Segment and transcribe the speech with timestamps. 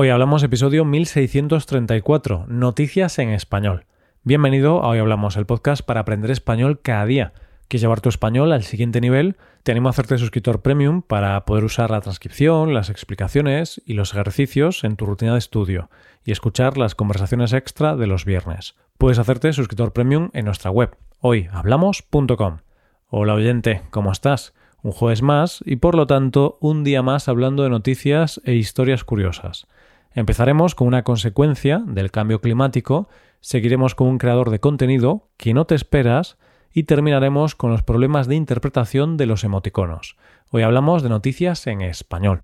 [0.00, 3.84] Hoy hablamos episodio 1634, Noticias en Español.
[4.22, 7.32] Bienvenido a Hoy Hablamos, el podcast para aprender español cada día.
[7.66, 9.34] ¿Quieres llevar tu español al siguiente nivel?
[9.64, 14.14] Te animo a hacerte suscriptor premium para poder usar la transcripción, las explicaciones y los
[14.14, 15.90] ejercicios en tu rutina de estudio
[16.24, 18.76] y escuchar las conversaciones extra de los viernes.
[18.98, 22.58] Puedes hacerte suscriptor premium en nuestra web, hoyhablamos.com.
[23.08, 24.54] Hola oyente, ¿cómo estás?
[24.80, 29.02] Un jueves más y por lo tanto un día más hablando de noticias e historias
[29.02, 29.66] curiosas.
[30.12, 33.08] Empezaremos con una consecuencia del cambio climático,
[33.40, 36.38] seguiremos con un creador de contenido que no te esperas
[36.72, 40.16] y terminaremos con los problemas de interpretación de los emoticonos.
[40.50, 42.42] Hoy hablamos de noticias en español.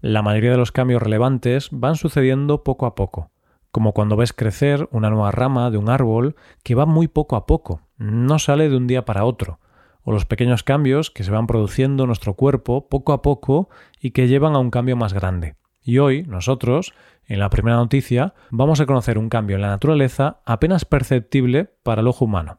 [0.00, 3.30] La mayoría de los cambios relevantes van sucediendo poco a poco,
[3.70, 7.46] como cuando ves crecer una nueva rama de un árbol que va muy poco a
[7.46, 9.60] poco, no sale de un día para otro,
[10.02, 13.68] o los pequeños cambios que se van produciendo en nuestro cuerpo poco a poco
[14.00, 15.56] y que llevan a un cambio más grande.
[15.84, 16.94] Y hoy nosotros,
[17.26, 22.00] en la primera noticia, vamos a conocer un cambio en la naturaleza apenas perceptible para
[22.00, 22.58] el ojo humano.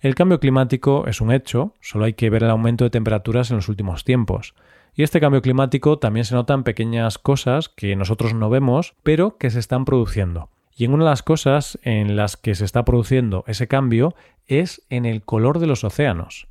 [0.00, 3.56] El cambio climático es un hecho, solo hay que ver el aumento de temperaturas en
[3.56, 4.54] los últimos tiempos.
[4.94, 9.36] Y este cambio climático también se nota en pequeñas cosas que nosotros no vemos, pero
[9.38, 10.50] que se están produciendo.
[10.76, 14.14] Y en una de las cosas en las que se está produciendo ese cambio
[14.46, 16.48] es en el color de los océanos.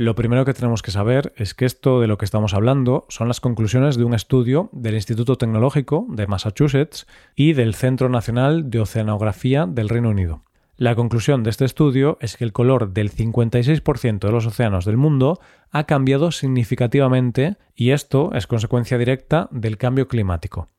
[0.00, 3.28] Lo primero que tenemos que saber es que esto de lo que estamos hablando son
[3.28, 8.80] las conclusiones de un estudio del Instituto Tecnológico de Massachusetts y del Centro Nacional de
[8.80, 10.42] Oceanografía del Reino Unido.
[10.78, 14.96] La conclusión de este estudio es que el color del 56% de los océanos del
[14.96, 15.38] mundo
[15.70, 20.70] ha cambiado significativamente y esto es consecuencia directa del cambio climático.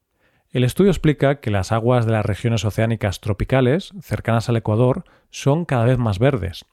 [0.50, 5.64] El estudio explica que las aguas de las regiones oceánicas tropicales, cercanas al Ecuador, son
[5.64, 6.64] cada vez más verdes.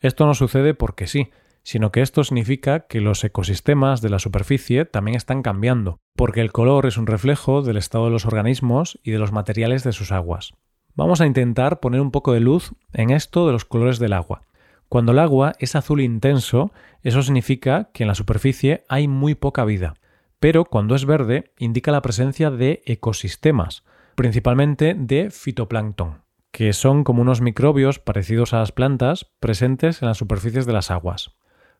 [0.00, 1.30] Esto no sucede porque sí,
[1.64, 6.52] sino que esto significa que los ecosistemas de la superficie también están cambiando, porque el
[6.52, 10.12] color es un reflejo del estado de los organismos y de los materiales de sus
[10.12, 10.52] aguas.
[10.94, 14.42] Vamos a intentar poner un poco de luz en esto de los colores del agua.
[14.88, 16.70] Cuando el agua es azul intenso,
[17.02, 19.94] eso significa que en la superficie hay muy poca vida,
[20.38, 23.82] pero cuando es verde indica la presencia de ecosistemas,
[24.14, 26.22] principalmente de fitoplancton,
[26.52, 30.90] que son como unos microbios parecidos a las plantas presentes en las superficies de las
[30.90, 31.34] aguas.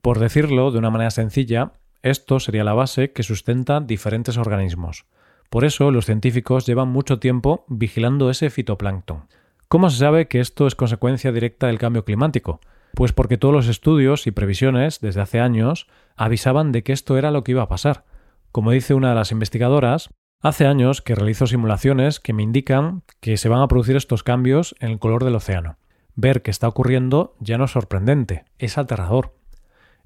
[0.05, 1.73] Por decirlo de una manera sencilla,
[2.03, 5.07] esto sería la base que sustenta diferentes organismos.
[5.49, 9.29] Por eso los científicos llevan mucho tiempo vigilando ese fitoplancton.
[9.67, 12.61] ¿Cómo se sabe que esto es consecuencia directa del cambio climático?
[12.93, 17.31] Pues porque todos los estudios y previsiones desde hace años avisaban de que esto era
[17.31, 18.05] lo que iba a pasar.
[18.53, 20.11] Como dice una de las investigadoras,
[20.43, 24.75] hace años que realizo simulaciones que me indican que se van a producir estos cambios
[24.81, 25.79] en el color del océano.
[26.15, 29.33] Ver que está ocurriendo ya no es sorprendente, es aterrador.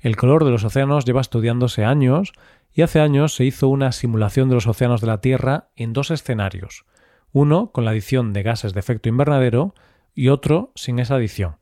[0.01, 2.33] El color de los océanos lleva estudiándose años
[2.73, 6.11] y hace años se hizo una simulación de los océanos de la Tierra en dos
[6.11, 6.85] escenarios,
[7.33, 9.75] uno con la adición de gases de efecto invernadero
[10.15, 11.57] y otro sin esa adición.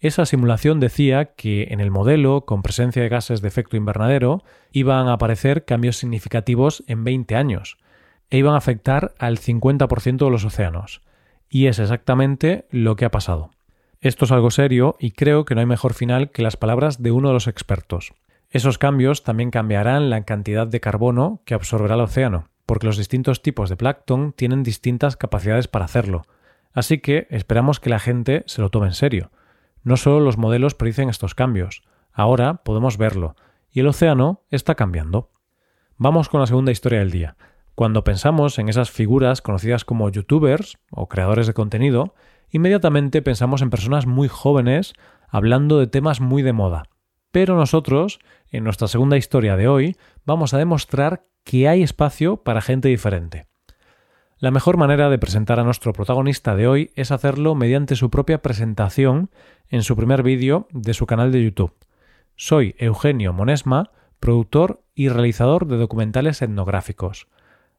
[0.00, 4.42] Esa simulación decía que en el modelo, con presencia de gases de efecto invernadero,
[4.72, 7.76] iban a aparecer cambios significativos en 20 años,
[8.30, 11.02] e iban a afectar al 50% de los océanos.
[11.50, 13.50] Y es exactamente lo que ha pasado.
[14.02, 17.10] Esto es algo serio y creo que no hay mejor final que las palabras de
[17.12, 18.14] uno de los expertos.
[18.48, 23.42] Esos cambios también cambiarán la cantidad de carbono que absorberá el océano, porque los distintos
[23.42, 26.22] tipos de plancton tienen distintas capacidades para hacerlo.
[26.72, 29.32] Así que esperamos que la gente se lo tome en serio.
[29.82, 33.36] No solo los modelos predicen estos cambios, ahora podemos verlo,
[33.70, 35.30] y el océano está cambiando.
[35.98, 37.36] Vamos con la segunda historia del día.
[37.74, 42.14] Cuando pensamos en esas figuras conocidas como youtubers o creadores de contenido,
[42.50, 44.94] inmediatamente pensamos en personas muy jóvenes
[45.28, 46.84] hablando de temas muy de moda.
[47.30, 48.18] Pero nosotros,
[48.50, 53.46] en nuestra segunda historia de hoy, vamos a demostrar que hay espacio para gente diferente.
[54.38, 58.40] La mejor manera de presentar a nuestro protagonista de hoy es hacerlo mediante su propia
[58.40, 59.30] presentación
[59.68, 61.74] en su primer vídeo de su canal de YouTube.
[62.36, 67.28] Soy Eugenio Monesma, productor y realizador de documentales etnográficos.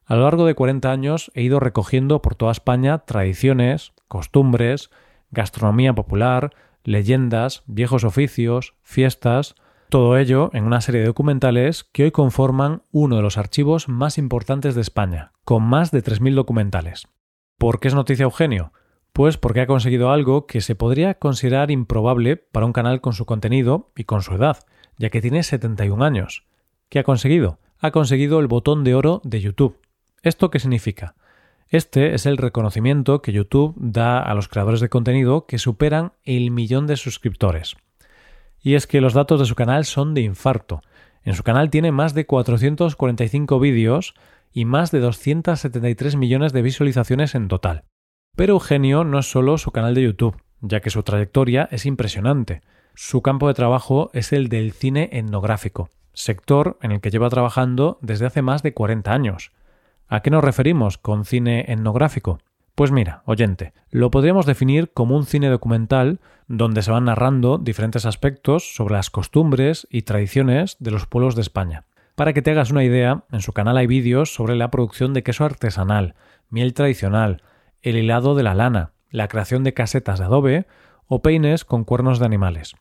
[0.04, 4.90] A lo largo de 40 años he ido recogiendo por toda España tradiciones, costumbres,
[5.30, 6.50] gastronomía popular,
[6.84, 9.54] leyendas, viejos oficios, fiestas,
[9.88, 14.18] todo ello en una serie de documentales que hoy conforman uno de los archivos más
[14.18, 17.08] importantes de España, con más de 3.000 documentales.
[17.56, 18.74] ¿Por qué es noticia Eugenio?
[19.14, 23.24] Pues porque ha conseguido algo que se podría considerar improbable para un canal con su
[23.24, 24.58] contenido y con su edad,
[24.98, 26.44] ya que tiene 71 años.
[26.90, 27.60] ¿Qué ha conseguido?
[27.78, 29.78] Ha conseguido el botón de oro de YouTube.
[30.22, 31.14] ¿Esto qué significa?
[31.72, 36.50] Este es el reconocimiento que YouTube da a los creadores de contenido que superan el
[36.50, 37.76] millón de suscriptores.
[38.60, 40.82] Y es que los datos de su canal son de infarto.
[41.24, 44.12] En su canal tiene más de 445 vídeos
[44.52, 47.84] y más de 273 millones de visualizaciones en total.
[48.36, 52.60] Pero Eugenio no es solo su canal de YouTube, ya que su trayectoria es impresionante.
[52.94, 57.98] Su campo de trabajo es el del cine etnográfico, sector en el que lleva trabajando
[58.02, 59.52] desde hace más de 40 años.
[60.08, 62.38] ¿A qué nos referimos con cine etnográfico?
[62.74, 68.06] Pues mira, oyente, lo podríamos definir como un cine documental donde se van narrando diferentes
[68.06, 71.84] aspectos sobre las costumbres y tradiciones de los pueblos de España.
[72.14, 75.22] Para que te hagas una idea, en su canal hay vídeos sobre la producción de
[75.22, 76.14] queso artesanal,
[76.50, 77.42] miel tradicional,
[77.82, 80.66] el hilado de la lana, la creación de casetas de adobe
[81.06, 82.74] o peines con cuernos de animales.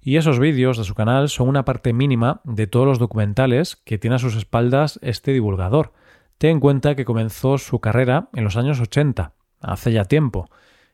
[0.00, 3.98] Y esos vídeos de su canal son una parte mínima de todos los documentales que
[3.98, 5.92] tiene a sus espaldas este divulgador.
[6.38, 10.50] Ten en cuenta que comenzó su carrera en los años 80, hace ya tiempo,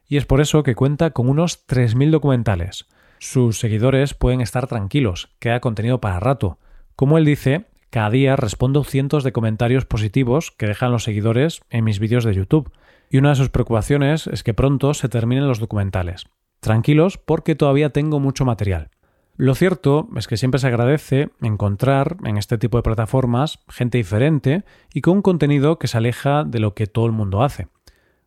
[0.07, 2.87] y es por eso que cuenta con unos 3.000 documentales.
[3.19, 6.59] Sus seguidores pueden estar tranquilos, queda contenido para rato.
[6.97, 11.85] Como él dice, cada día respondo cientos de comentarios positivos que dejan los seguidores en
[11.85, 12.73] mis vídeos de YouTube,
[13.11, 16.27] y una de sus preocupaciones es que pronto se terminen los documentales.
[16.61, 18.91] Tranquilos porque todavía tengo mucho material.
[19.37, 24.65] Lo cierto es que siempre se agradece encontrar en este tipo de plataformas gente diferente
[24.93, 27.69] y con un contenido que se aleja de lo que todo el mundo hace.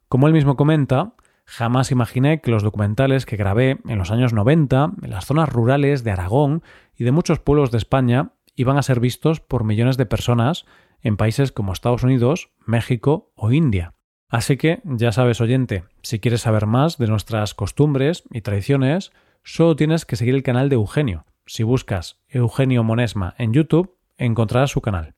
[0.08, 1.14] Como él mismo comenta,
[1.46, 6.04] jamás imaginé que los documentales que grabé en los años 90 en las zonas rurales
[6.04, 6.64] de Aragón
[6.98, 10.66] y de muchos pueblos de España iban a ser vistos por millones de personas
[11.02, 13.94] en países como Estados Unidos, México o India.
[14.28, 19.12] Así que ya sabes, oyente, si quieres saber más de nuestras costumbres y tradiciones,
[19.46, 21.26] solo tienes que seguir el canal de Eugenio.
[21.46, 25.14] Si buscas Eugenio Monesma en YouTube, encontrarás su canal.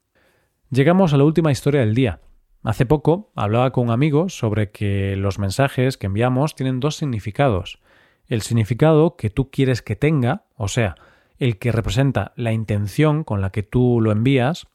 [0.70, 2.20] Llegamos a la última historia del día.
[2.62, 7.80] Hace poco hablaba con un amigo sobre que los mensajes que enviamos tienen dos significados.
[8.28, 10.96] El significado que tú quieres que tenga, o sea,
[11.38, 14.68] el que representa la intención con la que tú lo envías,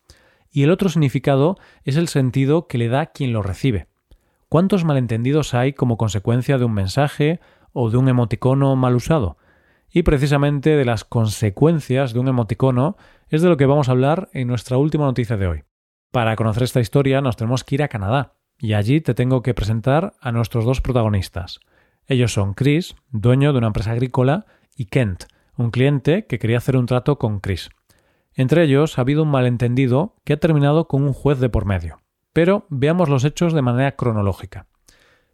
[0.51, 3.89] y el otro significado es el sentido que le da quien lo recibe.
[4.49, 7.41] ¿Cuántos malentendidos hay como consecuencia de un mensaje
[7.75, 9.37] o de un emoticono mal usado?
[9.93, 12.97] Y precisamente de las consecuencias de un emoticono
[13.29, 15.65] es de lo que vamos a hablar en nuestra última noticia de hoy.
[16.11, 19.55] Para conocer esta historia nos tenemos que ir a Canadá, y allí te tengo que
[19.55, 21.61] presentar a nuestros dos protagonistas.
[22.06, 25.25] Ellos son Chris, dueño de una empresa agrícola, y Kent,
[25.56, 27.71] un cliente que quería hacer un trato con Chris.
[28.35, 31.99] Entre ellos ha habido un malentendido que ha terminado con un juez de por medio.
[32.33, 34.67] Pero veamos los hechos de manera cronológica.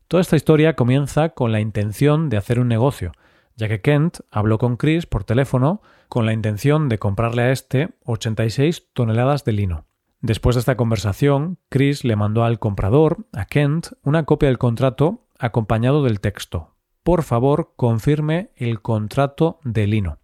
[0.09, 3.13] Toda esta historia comienza con la intención de hacer un negocio,
[3.59, 7.91] ya que Kent habló con Chris por teléfono con la intención de comprarle a este
[8.05, 9.85] 86 toneladas de lino.
[10.21, 15.27] Después de esta conversación, Chris le mandó al comprador, a Kent, una copia del contrato
[15.39, 16.77] acompañado del texto.
[17.03, 20.19] Por favor, confirme el contrato de lino.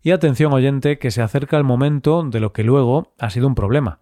[0.00, 3.56] Y atención oyente que se acerca el momento de lo que luego ha sido un
[3.56, 3.98] problema.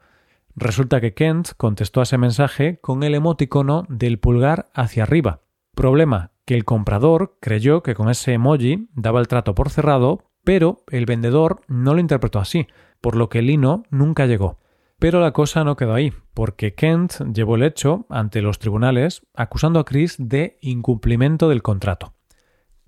[0.54, 5.40] Resulta que Kent contestó a ese mensaje con el emoticono del pulgar hacia arriba.
[5.74, 10.84] Problema, que el comprador creyó que con ese emoji daba el trato por cerrado, pero
[10.90, 12.68] el vendedor no lo interpretó así,
[13.00, 14.58] por lo que lino nunca llegó.
[14.98, 19.80] Pero la cosa no quedó ahí, porque Kent llevó el hecho ante los tribunales acusando
[19.80, 22.14] a Chris de incumplimiento del contrato.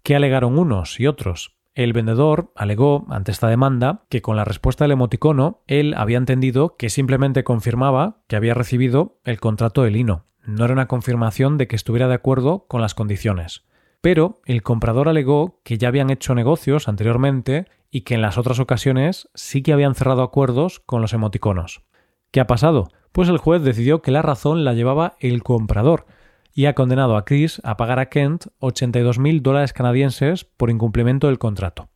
[0.02, 1.58] ¿Qué alegaron unos y otros?
[1.74, 6.76] El vendedor alegó ante esta demanda que con la respuesta del emoticono él había entendido
[6.76, 10.27] que simplemente confirmaba que había recibido el contrato de lino.
[10.48, 13.66] No era una confirmación de que estuviera de acuerdo con las condiciones.
[14.00, 18.58] Pero el comprador alegó que ya habían hecho negocios anteriormente y que en las otras
[18.58, 21.82] ocasiones sí que habían cerrado acuerdos con los emoticonos.
[22.30, 22.88] ¿Qué ha pasado?
[23.12, 26.06] Pues el juez decidió que la razón la llevaba el comprador,
[26.54, 31.38] y ha condenado a Chris a pagar a Kent 82.000 dólares canadienses por incumplimiento del
[31.38, 31.90] contrato.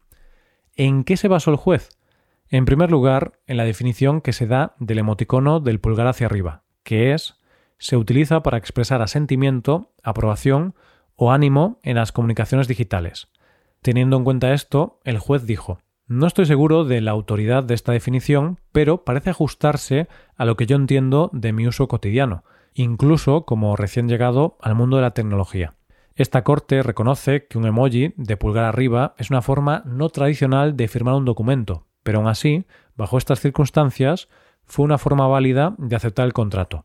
[0.76, 1.88] ¿En qué se basó el juez?
[2.50, 6.64] En primer lugar, en la definición que se da del emoticono del pulgar hacia arriba,
[6.82, 7.40] que es
[7.82, 10.76] se utiliza para expresar asentimiento, aprobación
[11.16, 13.26] o ánimo en las comunicaciones digitales.
[13.80, 17.90] Teniendo en cuenta esto, el juez dijo No estoy seguro de la autoridad de esta
[17.90, 23.74] definición, pero parece ajustarse a lo que yo entiendo de mi uso cotidiano, incluso como
[23.74, 25.74] recién llegado al mundo de la tecnología.
[26.14, 30.86] Esta corte reconoce que un emoji de pulgar arriba es una forma no tradicional de
[30.86, 34.28] firmar un documento, pero aún así, bajo estas circunstancias,
[34.66, 36.84] fue una forma válida de aceptar el contrato.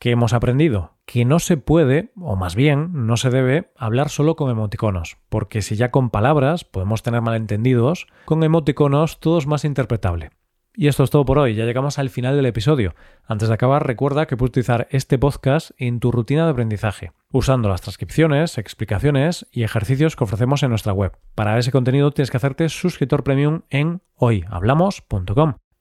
[0.00, 0.94] ¿Qué hemos aprendido?
[1.04, 5.60] Que no se puede, o más bien, no se debe, hablar solo con emoticonos, porque
[5.60, 10.30] si ya con palabras podemos tener malentendidos, con emoticonos todo es más interpretable.
[10.74, 12.94] Y esto es todo por hoy, ya llegamos al final del episodio.
[13.26, 17.68] Antes de acabar, recuerda que puedes utilizar este podcast en tu rutina de aprendizaje, usando
[17.68, 21.12] las transcripciones, explicaciones y ejercicios que ofrecemos en nuestra web.
[21.34, 25.56] Para ese contenido tienes que hacerte suscriptor premium en hoyhablamos.com.